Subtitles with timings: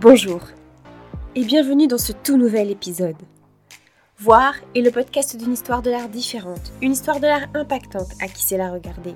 [0.00, 0.40] Bonjour
[1.34, 3.18] et bienvenue dans ce tout nouvel épisode.
[4.18, 8.26] Voir est le podcast d'une histoire de l'art différente, une histoire de l'art impactante à
[8.26, 9.14] qui sait la regarder.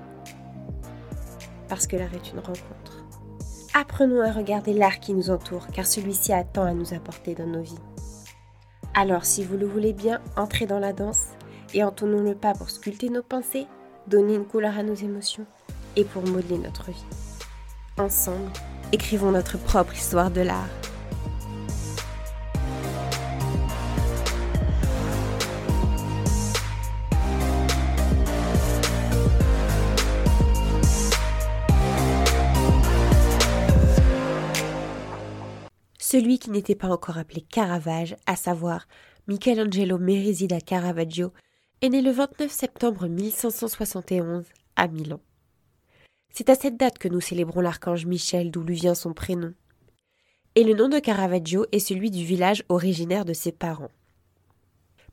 [1.71, 3.03] Parce que l'art est une rencontre.
[3.73, 7.47] Apprenons à regarder l'art qui nous entoure car celui-ci a tant à nous apporter dans
[7.47, 7.81] nos vies.
[8.93, 11.29] Alors si vous le voulez bien, entrez dans la danse
[11.73, 13.67] et entonnons le pas pour sculpter nos pensées,
[14.07, 15.47] donner une couleur à nos émotions
[15.97, 17.07] et pour modeler notre vie.
[17.97, 18.51] Ensemble,
[18.95, 20.69] écrivons notre propre histoire de l'art.
[35.99, 38.87] Celui qui n'était pas encore appelé Caravage, à savoir
[39.27, 41.33] Michelangelo Merisida Caravaggio,
[41.83, 44.45] est né le 29 septembre 1571
[44.77, 45.19] à Milan.
[46.37, 49.55] C'est à cette date que nous célébrons l'archange Michel, d'où lui vient son prénom.
[50.57, 53.93] Et le nom de Caravaggio est celui du village originaire de ses parents.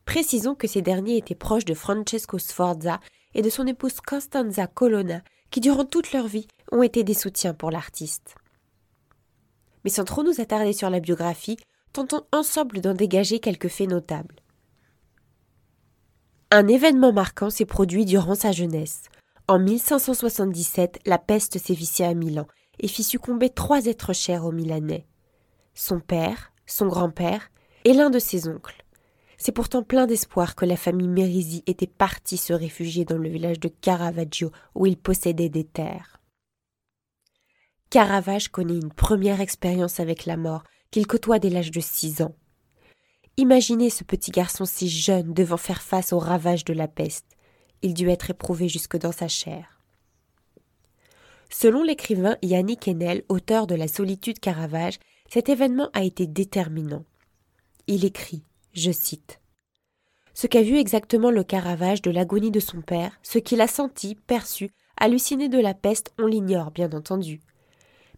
[0.03, 2.99] Précisons que ces derniers étaient proches de Francesco Sforza
[3.35, 7.53] et de son épouse Costanza Colonna, qui durant toute leur vie ont été des soutiens
[7.53, 8.33] pour l'artiste.
[9.83, 11.57] Mais sans trop nous attarder sur la biographie,
[11.93, 14.35] tentons ensemble d'en dégager quelques faits notables.
[16.49, 19.03] Un événement marquant s'est produit durant sa jeunesse.
[19.51, 22.47] En 1577, la peste sévissait à Milan
[22.79, 25.05] et fit succomber trois êtres chers aux Milanais
[25.73, 27.51] son père, son grand-père
[27.83, 28.85] et l'un de ses oncles.
[29.37, 33.59] C'est pourtant plein d'espoir que la famille Merisi était partie se réfugier dans le village
[33.59, 36.21] de Caravaggio où il possédait des terres.
[37.89, 42.35] Caravage connaît une première expérience avec la mort qu'il côtoie dès l'âge de six ans.
[43.35, 47.27] Imaginez ce petit garçon si jeune devant faire face aux ravages de la peste
[47.81, 49.81] il dut être éprouvé jusque dans sa chair.
[51.49, 54.99] Selon l'écrivain Yannick Enel, auteur de La solitude Caravage,
[55.29, 57.03] cet événement a été déterminant.
[57.87, 58.43] Il écrit,
[58.73, 59.41] je cite,
[60.33, 64.15] Ce qu'a vu exactement le Caravage de l'agonie de son père, ce qu'il a senti,
[64.15, 67.41] perçu, halluciné de la peste, on l'ignore, bien entendu.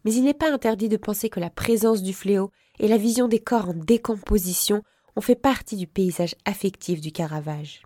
[0.06, 3.28] Mais il n'est pas interdit de penser que la présence du fléau et la vision
[3.28, 4.84] des corps en décomposition
[5.16, 7.82] ont fait partie du paysage affectif du Caravage.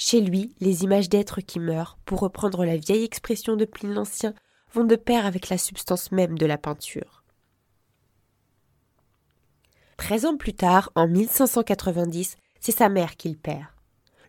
[0.00, 4.32] Chez lui, les images d'êtres qui meurent, pour reprendre la vieille expression de Pline l'Ancien,
[4.72, 7.24] vont de pair avec la substance même de la peinture.
[9.96, 13.66] Treize ans plus tard, en 1590, c'est sa mère qu'il perd.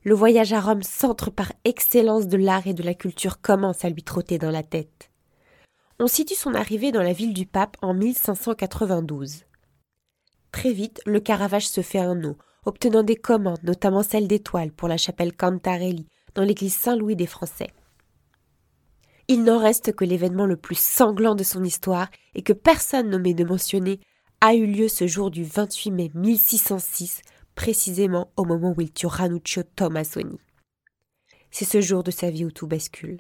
[0.04, 3.90] Le voyage à Rome, centre par excellence de l'art et de la culture, commence à
[3.90, 5.12] lui trotter dans la tête.
[6.00, 9.44] On situe son arrivée dans la ville du pape en 1592.
[10.52, 14.88] Très vite, le Caravage se fait un nom, obtenant des commandes, notamment celle d'étoiles pour
[14.88, 17.72] la chapelle Cantarelli dans l'église Saint-Louis des Français.
[19.28, 23.34] Il n'en reste que l'événement le plus sanglant de son histoire et que personne n'omet
[23.34, 24.00] de mentionner
[24.42, 27.22] a eu lieu ce jour du 28 mai 1606,
[27.56, 30.40] précisément au moment où il tue Ranuccio Tomasoni.
[31.52, 33.20] C'est ce jour de sa vie où tout bascule.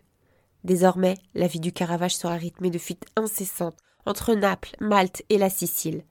[0.63, 5.49] Désormais, la vie du Caravage sera rythmée de fuites incessantes entre Naples, Malte et la
[5.49, 6.03] Sicile.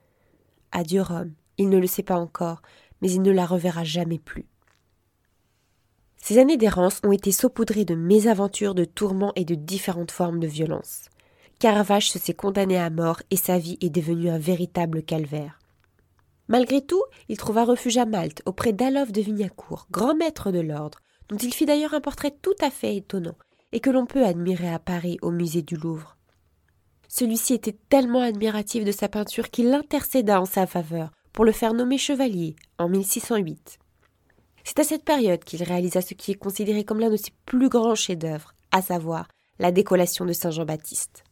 [0.72, 2.62] Adieu Rome, il ne le sait pas encore,
[3.00, 4.46] mais il ne la reverra jamais plus.
[6.16, 10.46] Ces années d'errance ont été saupoudrées de mésaventures, de tourments et de différentes formes de
[10.46, 11.06] violence.
[11.58, 15.58] Caravage se s'est condamné à mort et sa vie est devenue un véritable calvaire.
[16.48, 21.00] Malgré tout, il trouva refuge à Malte auprès d'Alof de Vignacourt, grand maître de l'ordre,
[21.28, 23.36] dont il fit d'ailleurs un portrait tout à fait étonnant
[23.72, 26.16] et que l'on peut admirer à Paris au musée du Louvre.
[27.08, 31.74] Celui-ci était tellement admiratif de sa peinture qu'il intercéda en sa faveur, pour le faire
[31.74, 33.78] nommer chevalier en 1608.
[34.64, 37.68] C'est à cette période qu'il réalisa ce qui est considéré comme l'un de ses plus
[37.68, 39.28] grands chefs-d'œuvre, à savoir
[39.58, 41.24] la décollation de Saint Jean-Baptiste.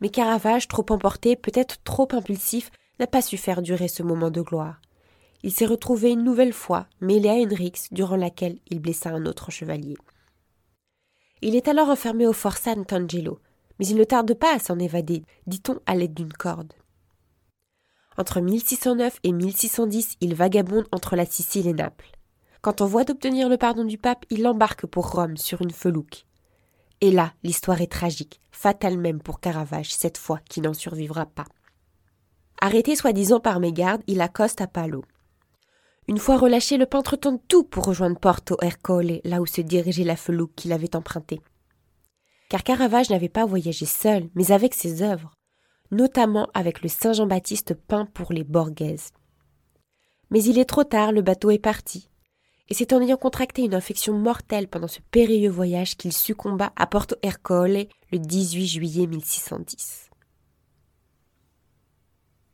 [0.00, 4.42] Mais Caravage, trop emporté, peut-être trop impulsif, n'a pas su faire durer ce moment de
[4.42, 4.80] gloire.
[5.42, 9.50] Il s'est retrouvé une nouvelle fois mêlé à Henrix, durant laquelle il blessa un autre
[9.50, 9.96] chevalier.
[11.42, 13.38] Il est alors enfermé au fort Sant'Angelo,
[13.78, 16.72] mais il ne tarde pas à s'en évader, dit-on à l'aide d'une corde.
[18.18, 22.10] Entre 1609 et 1610, il vagabonde entre la Sicile et Naples.
[22.62, 26.24] Quand on voit d'obtenir le pardon du pape, il embarque pour Rome sur une felouque.
[27.02, 31.44] Et là, l'histoire est tragique, fatale même pour Caravage, cette fois qui n'en survivra pas.
[32.60, 35.04] Arrêté soi-disant par mégarde, il accoste à Palo.
[36.08, 40.04] Une fois relâché, le peintre tente tout pour rejoindre Porto Ercole, là où se dirigeait
[40.04, 41.40] la felouque qu'il avait empruntée.
[42.48, 45.35] Car Caravage n'avait pas voyagé seul, mais avec ses œuvres
[45.90, 49.12] notamment avec le Saint Jean-Baptiste peint pour les Borghese.
[50.30, 52.08] Mais il est trop tard, le bateau est parti.
[52.68, 56.86] Et c'est en ayant contracté une infection mortelle pendant ce périlleux voyage qu'il succomba à
[56.86, 60.10] Porto Ercole le 18 juillet 1610.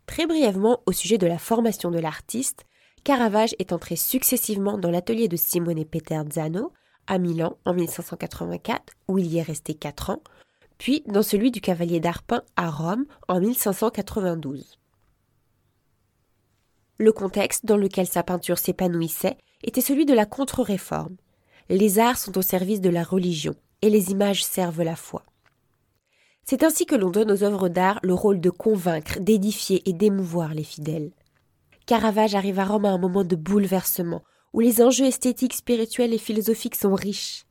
[0.07, 2.67] Très brièvement, au sujet de la formation de l'artiste,
[3.05, 5.85] Caravage est entré successivement dans l'atelier de Simone
[6.31, 6.73] Zano
[7.07, 10.23] à Milan en 1584, où il y est resté quatre ans,
[10.79, 14.79] puis dans celui du cavalier d'Arpin à Rome en 1592.
[16.99, 21.17] Le contexte dans lequel sa peinture s'épanouissait était celui de la contre-réforme.
[21.69, 25.25] Les arts sont au service de la religion, et les images servent la foi.
[26.45, 30.55] C'est ainsi que l'on donne aux œuvres d'art le rôle de convaincre, d'édifier et d'émouvoir
[30.55, 31.13] les fidèles.
[31.87, 34.23] Caravage arrive à Rome à un moment de bouleversement,
[34.53, 37.45] où les enjeux esthétiques, spirituels et philosophiques sont riches.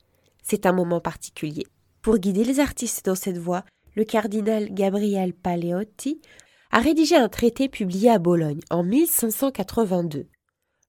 [0.44, 1.66] C'est un moment particulier.
[2.02, 3.64] Pour guider les artistes dans cette voie,
[3.96, 6.20] le cardinal Gabriel Paleotti
[6.72, 10.26] a rédigé un traité publié à Bologne en 1582.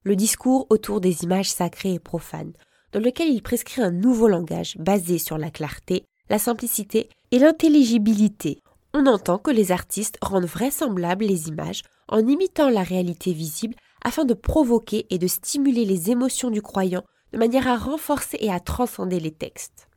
[0.05, 2.55] Le discours autour des images sacrées et profanes,
[2.93, 8.61] dans lequel il prescrit un nouveau langage basé sur la clarté, la simplicité et l'intelligibilité.
[8.94, 14.25] On entend que les artistes rendent vraisemblables les images en imitant la réalité visible afin
[14.25, 17.05] de provoquer et de stimuler les émotions du croyant
[17.35, 19.88] de manière à renforcer et à transcender les textes.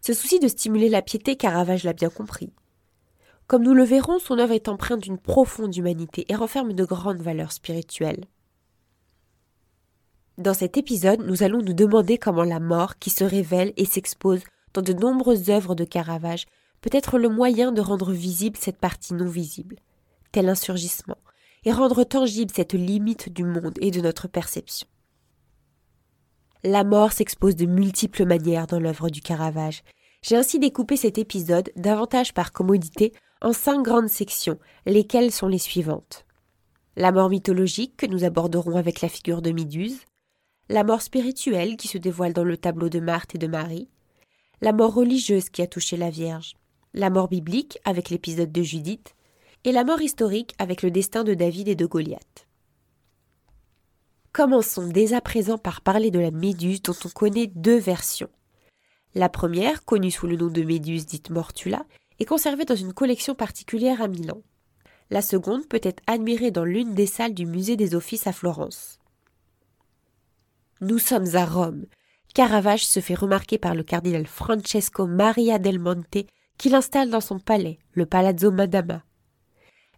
[0.00, 2.52] Ce souci de stimuler la piété, Caravage l'a bien compris.
[3.46, 7.20] Comme nous le verrons, son œuvre est empreinte d'une profonde humanité et renferme de grandes
[7.20, 8.24] valeurs spirituelles.
[10.38, 14.42] Dans cet épisode, nous allons nous demander comment la mort, qui se révèle et s'expose
[14.72, 16.46] dans de nombreuses œuvres de Caravage,
[16.80, 19.76] peut être le moyen de rendre visible cette partie non visible,
[20.32, 21.18] tel un surgissement,
[21.64, 24.88] et rendre tangible cette limite du monde et de notre perception.
[26.62, 29.82] La mort s'expose de multiples manières dans l'œuvre du Caravage.
[30.22, 35.56] J'ai ainsi découpé cet épisode, davantage par commodité, en cinq grandes sections, lesquelles sont les
[35.56, 36.26] suivantes.
[36.96, 40.00] La mort mythologique, que nous aborderons avec la figure de Méduse,
[40.68, 43.88] la mort spirituelle qui se dévoile dans le tableau de Marthe et de Marie,
[44.60, 46.56] la mort religieuse qui a touché la Vierge,
[46.92, 49.14] la mort biblique avec l'épisode de Judith,
[49.64, 52.49] et la mort historique avec le destin de David et de Goliath.
[54.32, 58.30] Commençons dès à présent par parler de la Méduse dont on connaît deux versions.
[59.16, 61.84] La première, connue sous le nom de Méduse dite Mortula,
[62.20, 64.40] est conservée dans une collection particulière à Milan.
[65.10, 69.00] La seconde peut être admirée dans l'une des salles du musée des Offices à Florence.
[70.80, 71.86] Nous sommes à Rome.
[72.32, 77.40] Caravage se fait remarquer par le cardinal Francesco Maria del Monte qui l'installe dans son
[77.40, 79.02] palais, le Palazzo Madama.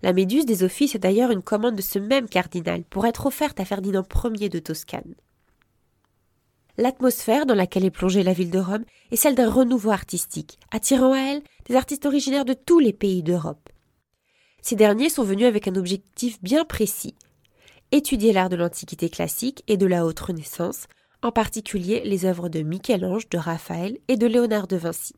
[0.02, 3.60] La méduse des offices est d'ailleurs une commande de ce même cardinal pour être offerte
[3.60, 4.04] à Ferdinand
[4.34, 5.14] Ier de Toscane.
[6.76, 11.12] L'atmosphère dans laquelle est plongée la ville de Rome est celle d'un renouveau artistique, attirant
[11.12, 13.69] à elle des artistes originaires de tous les pays d'Europe.
[14.62, 17.14] Ces derniers sont venus avec un objectif bien précis
[17.93, 20.87] étudier l'art de l'Antiquité classique et de la haute Renaissance,
[21.20, 25.14] en particulier les œuvres de Michel-Ange, de Raphaël et de Léonard de Vinci.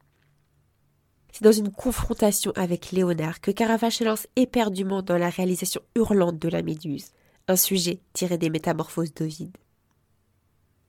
[1.35, 6.39] C'est dans une confrontation avec Léonard que Caravage se lance éperdument dans la réalisation hurlante
[6.39, 7.11] de la Méduse,
[7.49, 9.57] un sujet tiré des Métamorphoses d'Ovide.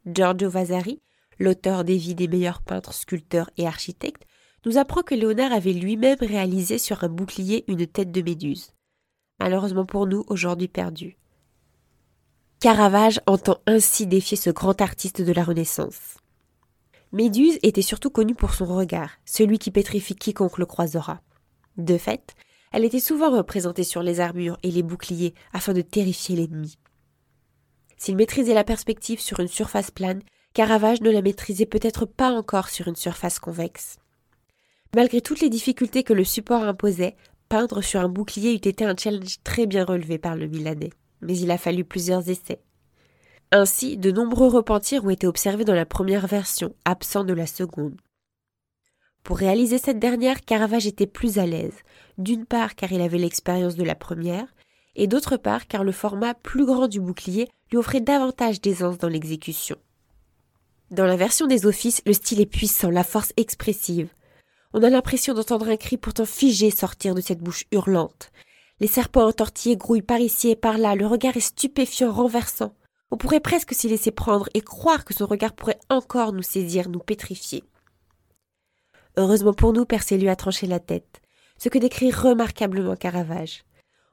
[0.06, 1.02] Giorgio Vasari,
[1.40, 4.28] l'auteur des vies des meilleurs peintres, sculpteurs et architectes,
[4.68, 8.72] nous apprend que Léonard avait lui-même réalisé sur un bouclier une tête de Méduse.
[9.40, 11.18] Malheureusement pour nous, aujourd'hui perdue.
[12.60, 16.18] Caravage entend ainsi défier ce grand artiste de la Renaissance.
[17.16, 21.22] Méduse était surtout connue pour son regard, celui qui pétrifie quiconque le croisera.
[21.78, 22.36] De fait,
[22.74, 26.78] elle était souvent représentée sur les armures et les boucliers afin de terrifier l'ennemi.
[27.96, 32.68] S'il maîtrisait la perspective sur une surface plane, Caravage ne la maîtrisait peut-être pas encore
[32.68, 33.98] sur une surface convexe.
[34.94, 37.16] Malgré toutes les difficultés que le support imposait,
[37.48, 40.92] peindre sur un bouclier eût été un challenge très bien relevé par le Milanais
[41.22, 42.60] mais il a fallu plusieurs essais.
[43.58, 47.96] Ainsi, de nombreux repentirs ont été observés dans la première version, absents de la seconde.
[49.24, 51.78] Pour réaliser cette dernière, Caravage était plus à l'aise,
[52.18, 54.54] d'une part car il avait l'expérience de la première,
[54.98, 59.08] et d'autre part car le format plus grand du bouclier lui offrait davantage d'aisance dans
[59.08, 59.78] l'exécution.
[60.92, 64.10] Dans la version des offices, le style est puissant, la force expressive.
[64.74, 68.34] On a l'impression d'entendre un cri pourtant figé sortir de cette bouche hurlante,
[68.82, 72.74] les serpents entortillés grouillent par ici et par là, le regard est stupéfiant, renversant.
[73.16, 76.90] On pourrait presque s'y laisser prendre et croire que son regard pourrait encore nous saisir,
[76.90, 77.64] nous pétrifier.
[79.16, 81.22] Heureusement pour nous, Persée lui a tranché la tête,
[81.58, 83.64] ce que décrit remarquablement Caravage.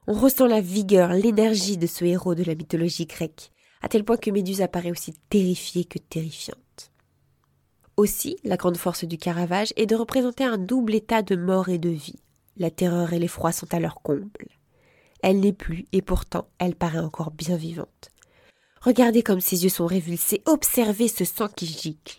[0.06, 4.18] On ressent la vigueur, l'énergie de ce héros de la mythologie grecque, à tel point
[4.18, 6.92] que Méduse apparaît aussi terrifiée que terrifiante.
[7.96, 11.78] Aussi, la grande force du Caravage est de représenter un double état de mort et
[11.78, 12.20] de vie.
[12.56, 14.46] La terreur et l'effroi sont à leur comble.
[15.24, 18.11] Elle n'est plus, et pourtant elle paraît encore bien vivante.
[18.82, 22.18] Regardez comme ses yeux sont révulsés, observez ce sang qui gicle.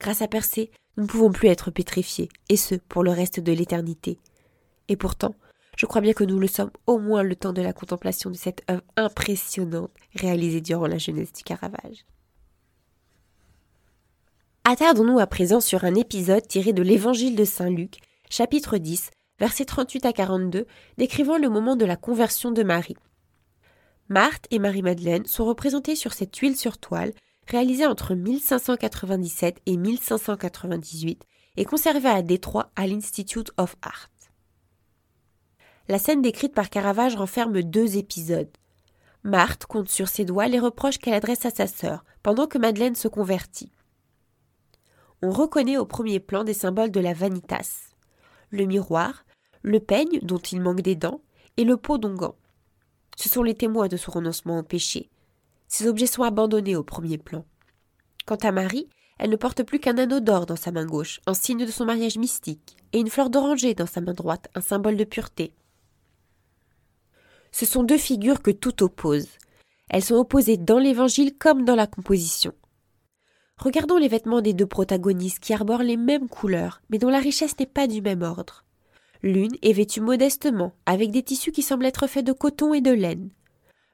[0.00, 3.52] Grâce à Persée, nous ne pouvons plus être pétrifiés, et ce, pour le reste de
[3.52, 4.18] l'éternité.
[4.88, 5.34] Et pourtant,
[5.76, 8.36] Je crois bien que nous le sommes au moins le temps de la contemplation de
[8.36, 12.04] cette œuvre impressionnante réalisée durant la jeunesse du Caravage.
[14.64, 17.96] Attardons-nous à présent sur un épisode tiré de l'Évangile de Saint Luc,
[18.28, 20.66] chapitre 10, versets 38 à 42,
[20.98, 22.96] décrivant le moment de la conversion de Marie.
[24.10, 27.12] Marthe et Marie-Madeleine sont représentées sur cette huile sur toile,
[27.46, 31.24] réalisée entre 1597 et 1598
[31.56, 34.10] et conservée à Détroit à l'Institute of Art.
[35.88, 38.50] La scène décrite par Caravage renferme deux épisodes.
[39.22, 42.96] Marthe compte sur ses doigts les reproches qu'elle adresse à sa sœur, pendant que Madeleine
[42.96, 43.70] se convertit.
[45.22, 47.90] On reconnaît au premier plan des symboles de la vanitas
[48.50, 49.24] le miroir,
[49.62, 51.20] le peigne dont il manque des dents
[51.56, 52.34] et le pot d'onguent.
[53.20, 55.10] Ce sont les témoins de son renoncement au péché.
[55.68, 57.44] Ces objets sont abandonnés au premier plan.
[58.24, 61.34] Quant à Marie, elle ne porte plus qu'un anneau d'or dans sa main gauche, en
[61.34, 64.96] signe de son mariage mystique, et une fleur d'oranger dans sa main droite, un symbole
[64.96, 65.52] de pureté.
[67.52, 69.28] Ce sont deux figures que tout oppose.
[69.90, 72.54] Elles sont opposées dans l'Évangile comme dans la composition.
[73.58, 77.58] Regardons les vêtements des deux protagonistes qui arborent les mêmes couleurs, mais dont la richesse
[77.58, 78.64] n'est pas du même ordre.
[79.22, 82.90] L'une est vêtue modestement, avec des tissus qui semblent être faits de coton et de
[82.90, 83.30] laine.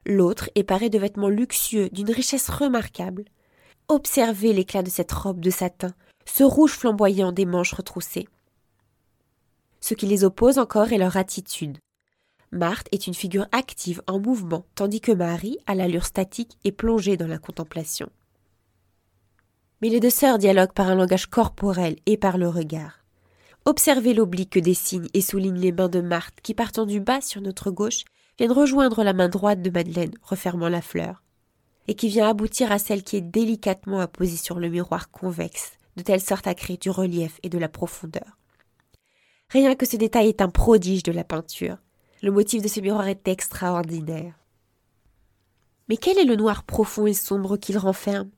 [0.04, 3.25] L'autre est parée de vêtements luxueux, d'une richesse remarquable.
[3.88, 8.28] Observez l'éclat de cette robe de satin, ce rouge flamboyant des manches retroussées.
[9.80, 11.78] Ce qui les oppose encore est leur attitude.
[12.52, 17.16] Marthe est une figure active en mouvement, tandis que Marie, à l'allure statique, est plongée
[17.16, 18.09] dans la contemplation.
[19.83, 23.06] Mais les deux sœurs dialoguent par un langage corporel et par le regard.
[23.67, 27.41] Observez l'oblique que dessinent et soulignent les mains de Marthe qui, partant du bas sur
[27.41, 28.05] notre gauche,
[28.39, 31.25] viennent rejoindre la main droite de Madeleine, refermant la fleur,
[31.89, 36.05] et qui vient aboutir à celle qui est délicatement apposée sur le miroir convexe, de
[36.05, 38.39] telle sorte à créer du relief et de la profondeur.
[39.51, 41.79] Rien que ce détail est un prodige de la peinture.
[42.23, 44.35] Le motif de ce miroir est extraordinaire.
[45.89, 48.31] Mais quel est le noir profond et sombre qu'il renferme?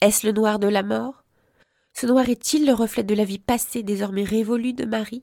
[0.00, 1.21] Est-ce le noir de la mort?
[1.92, 5.22] Ce noir est-il le reflet de la vie passée désormais révolue de Marie?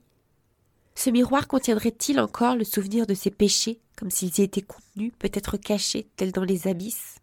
[0.95, 5.57] Ce miroir contiendrait-il encore le souvenir de ses péchés, comme s'ils y étaient contenus, peut-être
[5.57, 7.19] cachés, tels dans les abysses?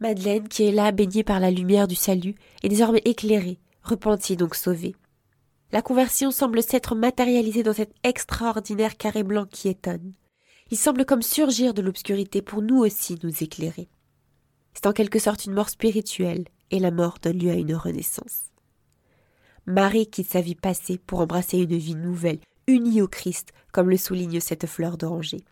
[0.00, 4.54] Madeleine, qui est là, baignée par la lumière du salut, est désormais éclairée, repentie donc
[4.54, 4.96] sauvée.
[5.72, 10.12] La conversion semble s'être matérialisée dans cet extraordinaire carré blanc qui étonne.
[10.70, 13.88] Il semble comme surgir de l'obscurité pour nous aussi nous éclairer.
[14.74, 18.50] C'est en quelque sorte une mort spirituelle, et la mort donne lieu à une renaissance.
[19.66, 23.96] Marie quitte sa vie passée pour embrasser une vie nouvelle, unie au Christ, comme le
[23.96, 25.44] souligne cette fleur d'oranger.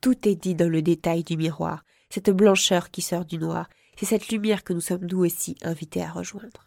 [0.00, 4.06] Tout est dit dans le détail du miroir, cette blancheur qui sort du noir, c'est
[4.06, 6.66] cette lumière que nous sommes nous aussi invités à rejoindre.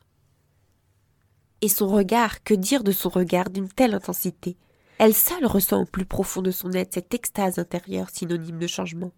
[1.62, 4.58] Et son regard, que dire de son regard d'une telle intensité?
[5.00, 9.12] Elle seule ressent au plus profond de son être cette extase intérieure synonyme de changement.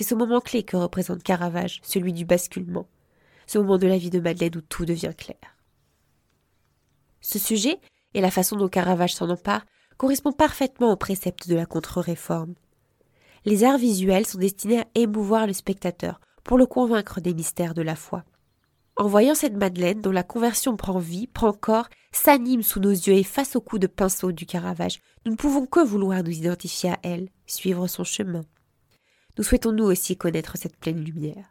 [0.00, 2.86] C'est ce moment clé que représente Caravage, celui du basculement,
[3.46, 5.36] ce moment de la vie de Madeleine où tout devient clair.
[7.20, 7.78] Ce sujet,
[8.14, 9.66] et la façon dont Caravage s'en empare,
[9.98, 12.54] correspond parfaitement au précepte de la contre-réforme.
[13.44, 17.82] Les arts visuels sont destinés à émouvoir le spectateur, pour le convaincre des mystères de
[17.82, 18.24] la foi.
[18.96, 23.16] En voyant cette Madeleine dont la conversion prend vie, prend corps, s'anime sous nos yeux
[23.16, 26.88] et face au coup de pinceau du Caravage, nous ne pouvons que vouloir nous identifier
[26.88, 28.46] à elle, suivre son chemin.
[29.40, 31.48] Nous souhaitons nous aussi connaître cette pleine lumière.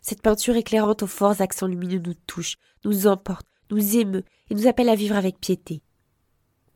[0.00, 2.56] Cette peinture éclairante aux forts accents lumineux nous touche,
[2.86, 5.82] nous emporte, nous émeut et nous appelle à vivre avec piété.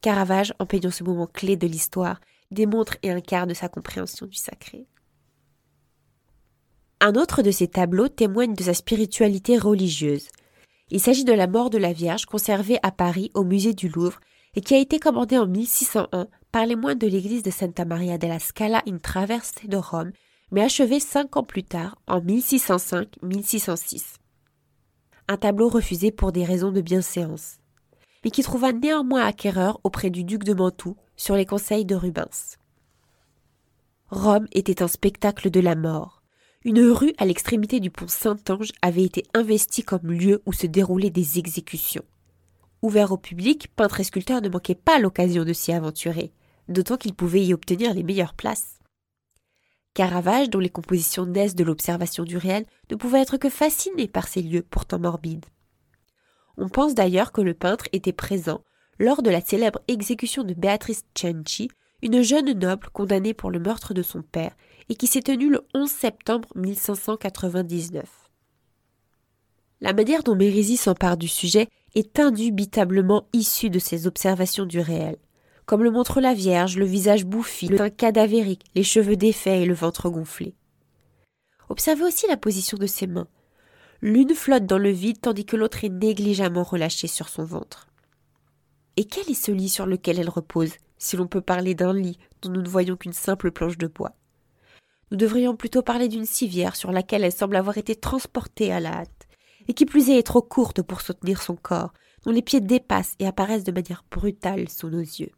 [0.02, 2.20] Caravage, en peignant ce moment clé de l'histoire,
[2.50, 4.86] démontre et incarne sa compréhension du sacré.
[7.00, 10.28] Un autre de ces tableaux témoigne de sa spiritualité religieuse.
[10.90, 14.20] Il s'agit de la mort de la Vierge conservée à Paris au musée du Louvre
[14.54, 18.38] et qui a été commandée en 1601 par les de l'église de Santa Maria della
[18.38, 20.12] Scala in Traverse de Rome,
[20.52, 24.18] mais achevée cinq ans plus tard, en 1605-1606.
[25.26, 27.56] Un tableau refusé pour des raisons de bienséance,
[28.22, 32.56] mais qui trouva néanmoins acquéreur auprès du duc de Mantoue sur les conseils de Rubens.
[34.10, 36.22] Rome était un spectacle de la mort.
[36.64, 41.10] Une rue à l'extrémité du pont Saint-Ange avait été investie comme lieu où se déroulaient
[41.10, 42.04] des exécutions.
[42.80, 46.32] Ouvert au public, peintres et sculpteurs ne manquaient pas l'occasion de s'y aventurer,
[46.68, 48.78] d'autant qu'ils pouvaient y obtenir les meilleures places.
[49.94, 54.26] Caravage, dont les compositions naissent de l'observation du réel, ne pouvait être que fasciné par
[54.26, 55.46] ces lieux pourtant morbides.
[56.56, 58.62] On pense d'ailleurs que le peintre était présent
[58.98, 61.70] lors de la célèbre exécution de Béatrice Cenci,
[62.02, 64.56] une jeune noble condamnée pour le meurtre de son père
[64.88, 68.04] et qui s'est tenue le 11 septembre 1599.
[69.80, 75.16] La manière dont Mérisy s'empare du sujet est indubitablement issue de ses observations du réel.
[75.66, 79.66] Comme le montre la Vierge, le visage bouffi, le teint cadavérique, les cheveux défaits et
[79.66, 80.54] le ventre gonflé.
[81.68, 83.28] Observez aussi la position de ses mains.
[84.02, 87.88] L'une flotte dans le vide tandis que l'autre est négligemment relâchée sur son ventre.
[88.96, 92.18] Et quel est ce lit sur lequel elle repose, si l'on peut parler d'un lit
[92.42, 94.12] dont nous ne voyons qu'une simple planche de bois?
[95.10, 98.92] Nous devrions plutôt parler d'une civière sur laquelle elle semble avoir été transportée à la
[98.92, 99.28] hâte,
[99.68, 101.92] et qui plus est est trop courte pour soutenir son corps,
[102.24, 105.30] dont les pieds dépassent et apparaissent de manière brutale sous nos yeux.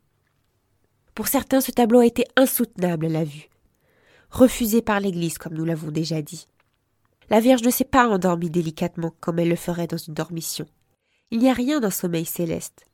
[1.16, 3.48] Pour certains, ce tableau a été insoutenable à la vue.
[4.30, 6.46] Refusé par l'Église, comme nous l'avons déjà dit.
[7.30, 10.66] La Vierge ne s'est pas endormie délicatement comme elle le ferait dans une dormition.
[11.30, 12.84] Il n'y a rien d'un sommeil céleste.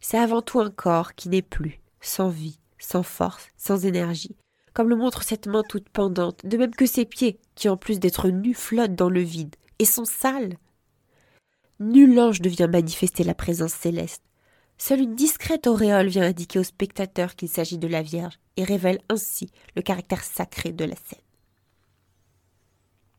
[0.00, 4.34] C'est avant tout un corps qui n'est plus, sans vie, sans force, sans énergie,
[4.72, 8.00] comme le montre cette main toute pendante, de même que ses pieds, qui en plus
[8.00, 10.56] d'être nus flottent dans le vide, et sont sales.
[11.80, 14.22] Nul ange ne vient manifester la présence céleste.
[14.82, 18.98] Seule une discrète auréole vient indiquer au spectateur qu'il s'agit de la Vierge et révèle
[19.10, 21.20] ainsi le caractère sacré de la scène.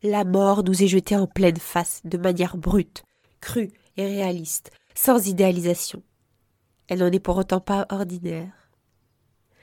[0.02, 3.04] La mort nous est jetée en pleine face, de manière brute,
[3.40, 6.02] crue et réaliste, sans idéalisation.
[6.88, 8.68] Elle n'en est pour autant pas ordinaire.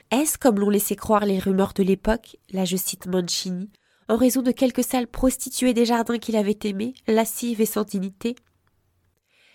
[0.10, 3.70] Est-ce, comme l'ont laissé croire les rumeurs de l'époque, là je cite Mancini,
[4.08, 8.36] en raison de quelques sales prostituées des jardins qu'il avait aimées, lascives et sans dignité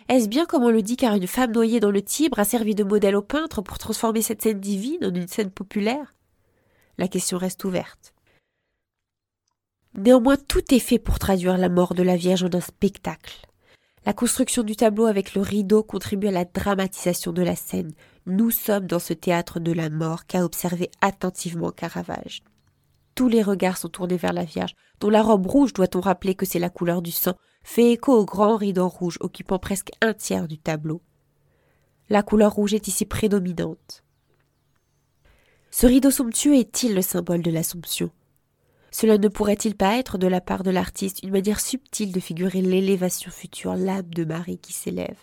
[0.08, 2.74] est-ce bien comme on le dit car une femme noyée dans le Tibre a servi
[2.74, 6.14] de modèle au peintre pour transformer cette scène divine en une scène populaire?
[6.98, 8.14] La question reste ouverte.
[9.96, 13.46] Néanmoins, tout est fait pour traduire la mort de la Vierge en un spectacle.
[14.06, 17.92] La construction du tableau avec le rideau contribue à la dramatisation de la scène.
[18.26, 22.42] Nous sommes dans ce théâtre de la mort qu'a observé attentivement Caravage.
[23.14, 26.44] Tous les regards sont tournés vers la Vierge, dont la robe rouge, doit-on rappeler que
[26.44, 30.46] c'est la couleur du sang, fait écho au grand rideau rouge occupant presque un tiers
[30.46, 31.00] du tableau.
[32.10, 34.04] La couleur rouge est ici prédominante.
[35.70, 38.10] Ce rideau somptueux est-il le symbole de l'Assomption?
[38.92, 42.60] Cela ne pourrait-il pas être, de la part de l'artiste, une manière subtile de figurer
[42.60, 45.18] l'élévation future, l'âme de Marie qui s'élève?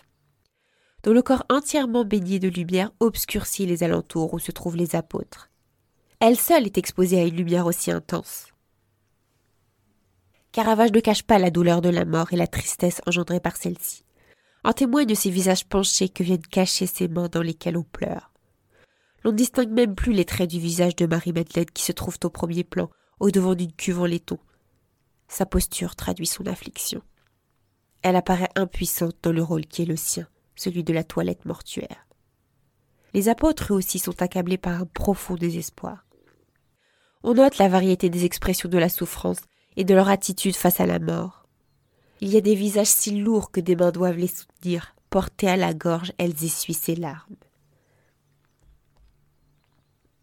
[1.04, 5.48] Dont le corps entièrement baigné de lumière obscurcit les alentours où se trouvent les apôtres.
[6.20, 8.51] Elle seule est exposée à une lumière aussi intense.
[10.52, 14.04] Caravage ne cache pas la douleur de la mort et la tristesse engendrée par celle-ci.
[14.64, 18.30] En témoignent ces visages penchés que viennent cacher ces mains dans lesquelles on pleure.
[19.24, 22.28] L'on ne distingue même plus les traits du visage de Marie-Madeleine qui se trouvent au
[22.28, 24.38] premier plan, au devant d'une cuve en laiton.
[25.26, 27.02] Sa posture traduit son affliction.
[28.02, 32.06] Elle apparaît impuissante dans le rôle qui est le sien, celui de la toilette mortuaire.
[33.14, 36.04] Les apôtres eux aussi sont accablés par un profond désespoir.
[37.22, 39.40] On note la variété des expressions de la souffrance
[39.76, 41.46] et de leur attitude face à la mort.
[42.20, 45.56] Il y a des visages si lourds que des mains doivent les soutenir, portées à
[45.56, 47.36] la gorge, elles essuient ses larmes.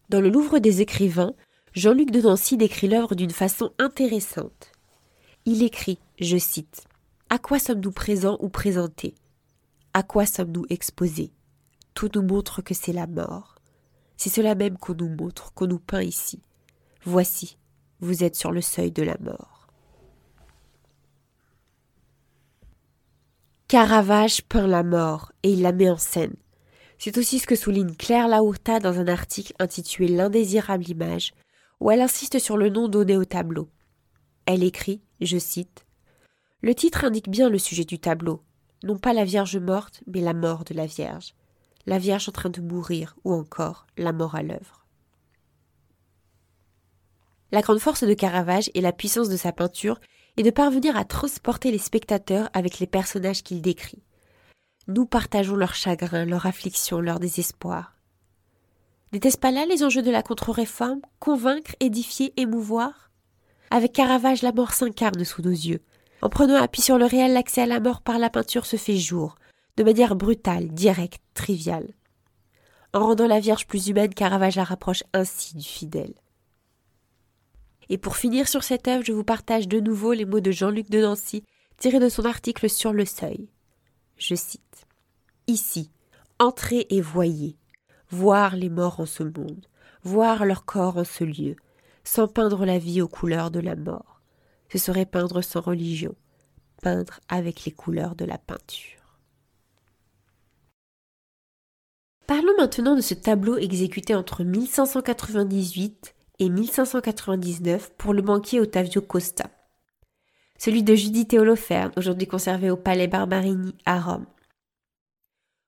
[0.08, 1.34] Dans le Louvre des écrivains,
[1.72, 4.72] Jean-Luc de Nancy décrit l'œuvre d'une façon intéressante.
[5.44, 6.84] Il écrit, je cite,
[7.28, 9.14] À quoi sommes-nous présents ou présentés?
[9.94, 11.32] À quoi sommes-nous exposés?
[11.94, 13.54] Tout nous montre que c'est la mort.
[14.16, 16.40] C'est cela même qu'on nous montre, qu'on nous peint ici.
[17.04, 17.56] Voici,
[18.00, 19.68] vous êtes sur le seuil de la mort.
[23.68, 26.34] Caravage peint la mort et il la met en scène.
[26.98, 31.32] C'est aussi ce que souligne Claire Laurta dans un article intitulé L'indésirable image,
[31.78, 33.68] où elle insiste sur le nom donné au tableau.
[34.44, 35.86] Elle écrit, je cite,
[36.62, 38.42] Le titre indique bien le sujet du tableau,
[38.82, 41.34] non pas la Vierge morte, mais la mort de la Vierge,
[41.86, 44.79] la Vierge en train de mourir, ou encore la mort à l'œuvre.
[47.52, 50.00] La grande force de Caravage et la puissance de sa peinture
[50.36, 54.02] est de parvenir à transporter les spectateurs avec les personnages qu'il décrit.
[54.86, 57.96] Nous partageons leur chagrin, leur affliction, leur désespoir.
[59.12, 61.00] N'était-ce pas là les enjeux de la contre-réforme?
[61.18, 63.10] Convaincre, édifier, émouvoir?
[63.72, 65.80] Avec Caravage, la mort s'incarne sous nos yeux.
[66.22, 68.96] En prenant appui sur le réel, l'accès à la mort par la peinture se fait
[68.96, 69.36] jour,
[69.76, 71.94] de manière brutale, directe, triviale.
[72.92, 76.14] En rendant la Vierge plus humaine, Caravage la rapproche ainsi du fidèle.
[77.90, 80.88] Et pour finir sur cette œuvre, je vous partage de nouveau les mots de Jean-Luc
[80.90, 81.42] de Nancy,
[81.76, 83.48] tirés de son article sur le seuil.
[84.16, 84.86] Je cite
[85.48, 85.90] Ici,
[86.38, 87.56] entrez et voyez,
[88.08, 89.66] voir les morts en ce monde,
[90.04, 91.56] voir leur corps en ce lieu,
[92.04, 94.20] sans peindre la vie aux couleurs de la mort.
[94.70, 96.14] Ce serait peindre sans religion,
[96.82, 99.00] peindre avec les couleurs de la peinture.
[102.28, 109.50] Parlons maintenant de ce tableau exécuté entre 1598 et 1599 pour le banquier Ottavio Costa.
[110.58, 114.26] Celui de Judith Holoferne, aujourd'hui conservé au Palais Barbarini à Rome.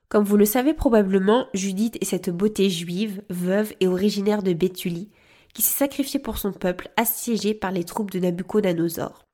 [0.08, 5.10] Comme vous le savez probablement, Judith est cette beauté juive, veuve et originaire de Béthulie,
[5.54, 9.24] qui s'est sacrifiée pour son peuple assiégé par les troupes de Nabucodonosor.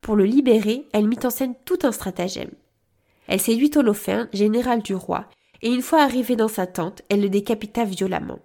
[0.00, 2.52] Pour le libérer, elle mit en scène tout un stratagème.
[3.28, 5.28] Elle séduit Holoferne, général du roi,
[5.62, 8.40] et une fois arrivée dans sa tente, elle le décapita violemment.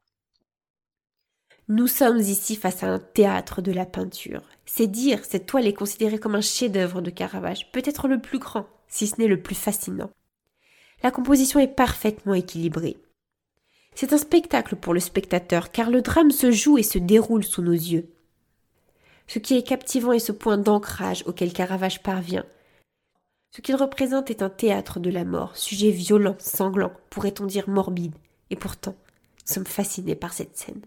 [1.68, 4.44] Nous sommes ici face à un théâtre de la peinture.
[4.68, 8.68] C'est dire, cette toile est considérée comme un chef-d'œuvre de Caravage, peut-être le plus grand,
[8.88, 10.12] si ce n'est le plus fascinant.
[11.02, 12.98] La composition est parfaitement équilibrée.
[13.96, 17.64] C'est un spectacle pour le spectateur, car le drame se joue et se déroule sous
[17.64, 18.12] nos yeux.
[19.26, 22.46] Ce qui est captivant est ce point d'ancrage auquel Caravage parvient.
[23.50, 28.14] Ce qu'il représente est un théâtre de la mort, sujet violent, sanglant, pourrait-on dire morbide,
[28.52, 28.96] et pourtant,
[29.48, 30.82] nous sommes fascinés par cette scène.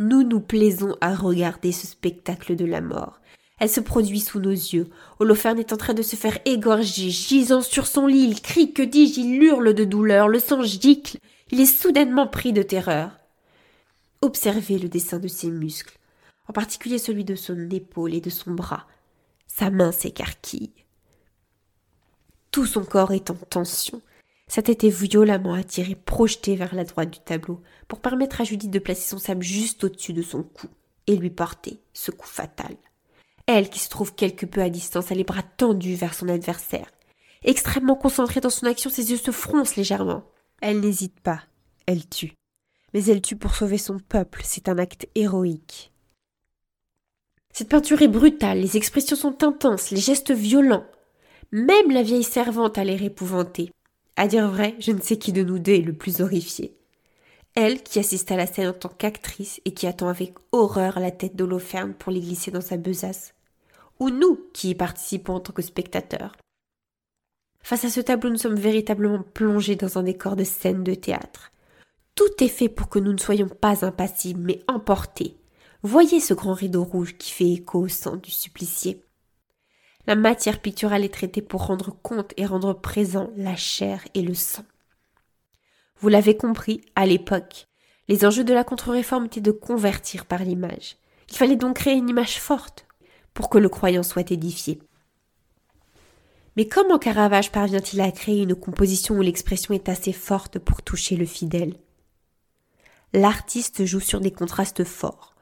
[0.00, 3.20] Nous nous plaisons à regarder ce spectacle de la mort,
[3.60, 4.88] elle se produit sous nos yeux.
[5.18, 8.82] Holoferne est en train de se faire égorger, gisant sur son lit, il crie, que
[8.82, 11.18] dis-je, il hurle de douleur, le sang gicle,
[11.50, 13.10] il est soudainement pris de terreur.
[14.22, 15.98] Observez le dessin de ses muscles,
[16.48, 18.86] en particulier celui de son épaule et de son bras.
[19.46, 20.72] Sa main s'écarquille.
[22.50, 24.00] Tout son corps est en tension.
[24.50, 28.72] Sa tête est violemment attirée, projetée vers la droite du tableau, pour permettre à Judith
[28.72, 30.66] de placer son sable juste au-dessus de son cou
[31.06, 32.76] et lui porter ce coup fatal.
[33.46, 36.90] Elle, qui se trouve quelque peu à distance, a les bras tendus vers son adversaire.
[37.44, 40.24] Extrêmement concentrée dans son action, ses yeux se froncent légèrement.
[40.60, 41.42] Elle n'hésite pas.
[41.86, 42.32] Elle tue.
[42.92, 44.40] Mais elle tue pour sauver son peuple.
[44.42, 45.92] C'est un acte héroïque.
[47.52, 50.86] Cette peinture est brutale, les expressions sont intenses, les gestes violents.
[51.52, 53.70] Même la vieille servante a l'air épouvantée.
[54.20, 56.76] À dire vrai, je ne sais qui de nous deux est le plus horrifié.
[57.54, 61.10] Elle, qui assiste à la scène en tant qu'actrice et qui attend avec horreur la
[61.10, 63.32] tête d'Holoferne pour les glisser dans sa besace
[63.98, 66.36] ou nous qui y participons en tant que spectateurs.
[67.62, 71.50] Face à ce tableau, nous sommes véritablement plongés dans un décor de scène de théâtre.
[72.14, 75.38] Tout est fait pour que nous ne soyons pas impassibles, mais emportés.
[75.82, 79.02] Voyez ce grand rideau rouge qui fait écho au sang du supplicié.
[80.10, 84.34] La matière picturale est traitée pour rendre compte et rendre présent la chair et le
[84.34, 84.64] sang.
[86.00, 87.68] Vous l'avez compris, à l'époque,
[88.08, 90.96] les enjeux de la contre-réforme étaient de convertir par l'image.
[91.28, 92.88] Il fallait donc créer une image forte,
[93.34, 94.80] pour que le croyant soit édifié.
[96.56, 101.14] Mais comment Caravage parvient-il à créer une composition où l'expression est assez forte pour toucher
[101.14, 101.76] le fidèle?
[103.12, 105.36] L'artiste joue sur des contrastes forts.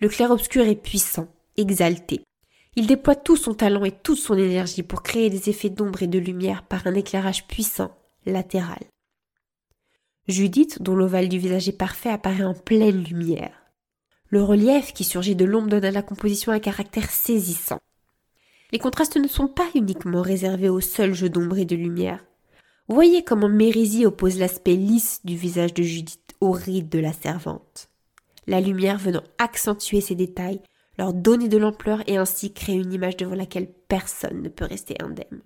[0.00, 2.22] Le clair-obscur est puissant, exalté.
[2.74, 6.06] Il déploie tout son talent et toute son énergie pour créer des effets d'ombre et
[6.06, 8.80] de lumière par un éclairage puissant, latéral.
[10.28, 13.52] Judith, dont l'ovale du visage est parfait, apparaît en pleine lumière.
[14.28, 17.80] Le relief qui surgit de l'ombre donne à la composition un caractère saisissant.
[18.70, 22.24] Les contrastes ne sont pas uniquement réservés au seul jeu d'ombre et de lumière.
[22.88, 27.90] Voyez comment Mérizy oppose l'aspect lisse du visage de Judith au ride de la servante.
[28.46, 30.62] La lumière venant accentuer ces détails,
[30.98, 34.96] leur donner de l'ampleur et ainsi créer une image devant laquelle personne ne peut rester
[35.02, 35.42] indemne.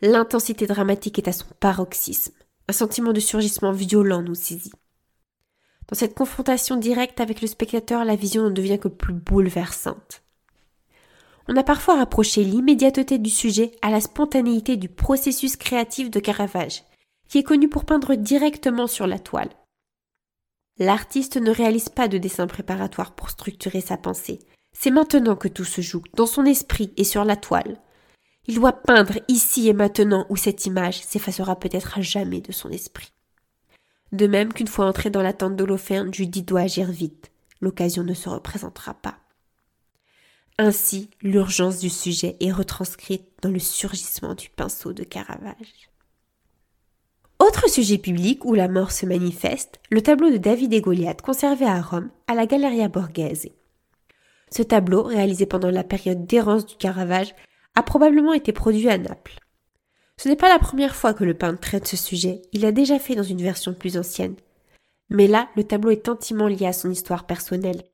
[0.00, 2.34] L'intensité dramatique est à son paroxysme.
[2.68, 4.72] Un sentiment de surgissement violent nous saisit.
[5.88, 10.22] Dans cette confrontation directe avec le spectateur, la vision ne devient que plus bouleversante.
[11.48, 16.84] On a parfois rapproché l'immédiateté du sujet à la spontanéité du processus créatif de Caravage,
[17.26, 19.48] qui est connu pour peindre directement sur la toile.
[20.78, 24.38] L'artiste ne réalise pas de dessin préparatoire pour structurer sa pensée.
[24.72, 27.80] C'est maintenant que tout se joue, dans son esprit et sur la toile.
[28.46, 32.70] Il doit peindre ici et maintenant où cette image s'effacera peut-être à jamais de son
[32.70, 33.12] esprit.
[34.12, 37.30] De même qu'une fois entré dans la tente d'Holoferne, Judith doit agir vite.
[37.60, 39.18] L'occasion ne se représentera pas.
[40.58, 45.87] Ainsi, l'urgence du sujet est retranscrite dans le surgissement du pinceau de Caravage.
[47.40, 51.66] Autre sujet public où la mort se manifeste, le tableau de David et Goliath conservé
[51.66, 53.50] à Rome à la Galleria Borghese.
[54.50, 57.34] Ce tableau, réalisé pendant la période d'errance du Caravage,
[57.76, 59.38] a probablement été produit à Naples.
[60.16, 62.98] Ce n'est pas la première fois que le peintre traite ce sujet, il l'a déjà
[62.98, 64.34] fait dans une version plus ancienne.
[65.08, 67.84] Mais là, le tableau est intimement lié à son histoire personnelle.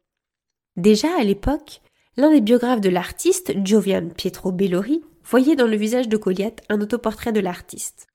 [0.78, 1.82] Déjà à l'époque,
[2.16, 6.80] l'un des biographes de l'artiste, Giovian Pietro Bellori, voyait dans le visage de Goliath un
[6.80, 8.06] autoportrait de l'artiste.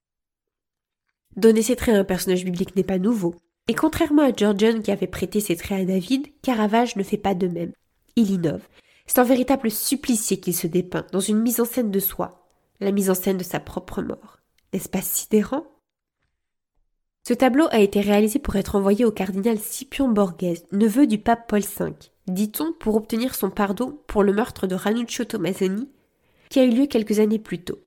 [1.39, 3.34] Donner ses traits à un personnage biblique n'est pas nouveau,
[3.69, 7.34] et contrairement à Georgian qui avait prêté ses traits à David, Caravage ne fait pas
[7.34, 7.71] de même.
[8.17, 8.67] Il innove.
[9.08, 12.45] C'est un véritable supplicié qu'il se dépeint, dans une mise en scène de soi,
[12.82, 14.41] la mise en scène de sa propre mort.
[14.73, 15.63] N'est-ce pas sidérant?
[17.25, 21.47] Ce tableau a été réalisé pour être envoyé au cardinal Scipion Borghese, neveu du pape
[21.47, 21.93] Paul V,
[22.28, 25.88] dit-on pour obtenir son pardon pour le meurtre de Ranuccio Tommasoni,
[26.49, 27.80] qui a eu lieu quelques années plus tôt.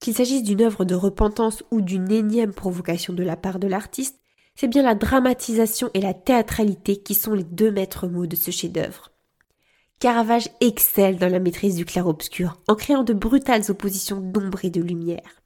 [0.00, 4.18] Qu'il s'agisse d'une œuvre de repentance ou d'une énième provocation de la part de l'artiste,
[4.54, 8.50] c'est bien la dramatisation et la théâtralité qui sont les deux maîtres mots de ce
[8.50, 9.10] chef-d'œuvre.
[9.98, 14.80] Caravage excelle dans la maîtrise du clair-obscur, en créant de brutales oppositions d'ombre et de
[14.80, 15.42] lumière.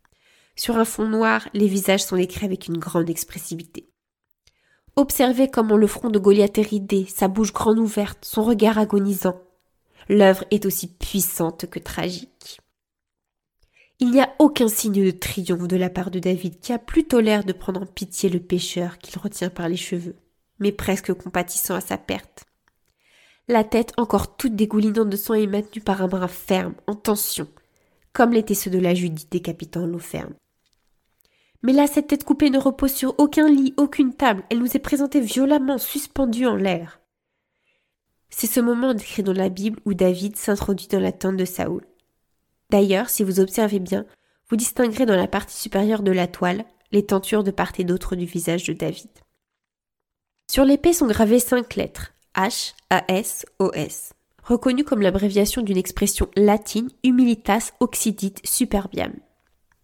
[0.54, 3.88] Sur un fond noir, les visages sont écrits avec une grande expressivité.
[4.94, 9.40] Observez comment le front de Goliath est ridé, sa bouche grande ouverte, son regard agonisant.
[10.08, 12.60] L'œuvre est aussi puissante que tragique.
[14.04, 17.20] Il n'y a aucun signe de triomphe de la part de David qui a plutôt
[17.20, 20.14] l'air de prendre en pitié le pécheur qu'il retient par les cheveux,
[20.58, 22.44] mais presque compatissant à sa perte.
[23.48, 27.48] La tête encore toute dégoulinante de sang est maintenue par un bras ferme, en tension,
[28.12, 30.34] comme l'étaient ceux de la Judith décapitant ferme.
[31.62, 34.44] Mais là, cette tête coupée ne repose sur aucun lit, aucune table.
[34.50, 37.00] Elle nous est présentée violemment, suspendue en l'air.
[38.28, 41.86] C'est ce moment décrit dans la Bible où David s'introduit dans la tente de Saoul.
[42.74, 44.04] D'ailleurs, si vous observez bien,
[44.50, 48.16] vous distinguerez dans la partie supérieure de la toile les tentures de part et d'autre
[48.16, 49.10] du visage de David.
[50.50, 55.76] Sur l'épée sont gravées cinq lettres H, A, S, O, S, reconnues comme l'abréviation d'une
[55.76, 59.12] expression latine Humilitas Occidit Superbiam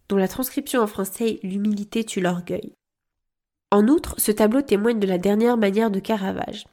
[0.09, 2.73] dont la transcription en français L'humilité tue l'orgueil.
[3.71, 6.65] En outre, ce tableau témoigne de la dernière manière de Caravage.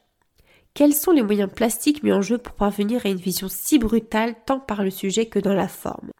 [0.73, 4.35] Quels sont les moyens plastiques mis en jeu pour parvenir à une vision si brutale
[4.45, 6.11] tant par le sujet que dans la forme?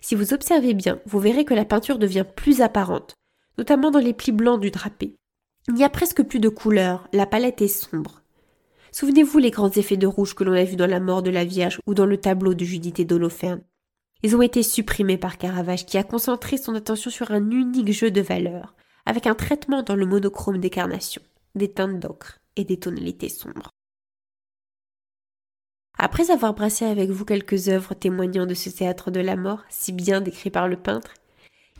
[0.00, 3.14] Si vous observez bien, vous verrez que la peinture devient plus apparente,
[3.58, 5.14] notamment dans les plis blancs du drapé.
[5.68, 8.22] Il n'y a presque plus de couleurs, la palette est sombre.
[8.90, 11.44] Souvenez-vous les grands effets de rouge que l'on a vus dans La mort de la
[11.44, 13.62] Vierge ou dans le tableau de Judith et d'Holoferne.
[14.22, 18.10] Ils ont été supprimés par Caravage qui a concentré son attention sur un unique jeu
[18.10, 18.74] de valeurs,
[19.06, 21.22] avec un traitement dans le monochrome des carnations,
[21.54, 23.70] des teintes d'ocre et des tonalités sombres.
[25.98, 29.92] Après avoir brassé avec vous quelques œuvres témoignant de ce théâtre de la mort, si
[29.92, 31.14] bien décrit par le peintre,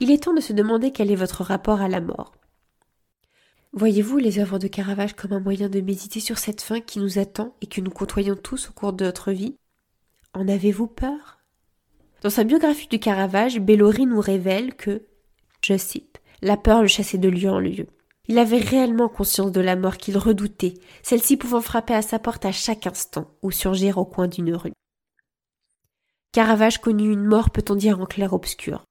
[0.01, 2.33] il est temps de se demander quel est votre rapport à la mort.
[3.73, 7.19] Voyez-vous les œuvres de Caravage comme un moyen de méditer sur cette fin qui nous
[7.19, 9.57] attend et que nous côtoyons tous au cours de notre vie?
[10.35, 11.39] En avez-vous peur?
[12.23, 15.07] Dans sa biographie du Caravage, Bellori nous révèle que,
[15.65, 17.87] je cite, la peur le chassait de lieu en lieu.
[18.29, 22.45] Il avait réellement conscience de la mort qu'il redoutait, celle-ci pouvant frapper à sa porte
[22.45, 24.73] à chaque instant ou surgir au coin d'une rue.
[26.33, 28.85] Caravage connut une mort, peut-on dire, en clair-obscur.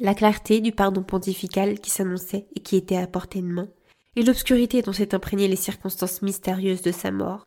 [0.00, 3.68] La clarté du pardon pontifical qui s'annonçait et qui était à portée de main,
[4.16, 7.46] et l'obscurité dont s'est imprégnées les circonstances mystérieuses de sa mort.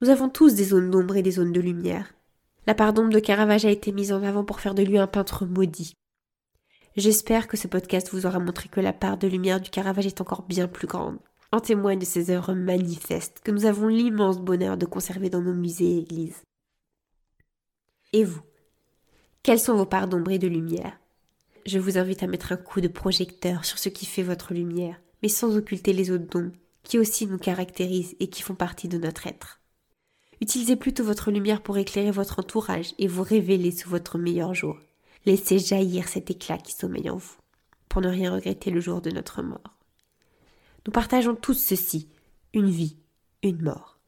[0.00, 2.12] Nous avons tous des zones d'ombre et des zones de lumière,
[2.66, 5.08] la part d'ombre de Caravage a été mise en avant pour faire de lui un
[5.08, 5.94] peintre maudit.
[6.94, 10.20] J'espère que ce podcast vous aura montré que la part de lumière du Caravage est
[10.20, 11.18] encore bien plus grande.
[11.50, 15.54] En témoigne de ces œuvres manifestes que nous avons l'immense bonheur de conserver dans nos
[15.54, 16.42] musées et églises.
[18.12, 18.42] Et vous
[19.42, 20.98] Quelles sont vos parts d'ombre et de lumière?
[21.64, 25.00] Je vous invite à mettre un coup de projecteur sur ce qui fait votre lumière,
[25.22, 26.52] mais sans occulter les autres dons
[26.82, 29.60] qui aussi nous caractérisent et qui font partie de notre être.
[30.42, 34.76] Utilisez plutôt votre lumière pour éclairer votre entourage et vous révéler sous votre meilleur jour.
[35.24, 37.36] Laissez jaillir cet éclat qui sommeille en vous,
[37.88, 39.78] pour ne rien regretter le jour de notre mort.
[40.86, 42.08] Nous partageons tous ceci,
[42.54, 42.96] une vie,
[43.42, 43.98] une mort.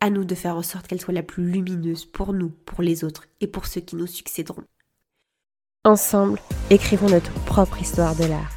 [0.00, 3.04] À nous de faire en sorte qu'elle soit la plus lumineuse pour nous, pour les
[3.04, 4.64] autres et pour ceux qui nous succéderont.
[5.84, 8.52] Ensemble, écrivons notre propre histoire de l'art.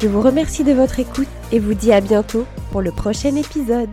[0.00, 3.90] Je vous remercie de votre écoute et vous dis à bientôt pour le prochain épisode.